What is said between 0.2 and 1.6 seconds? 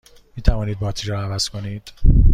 می توانید باتری را عوض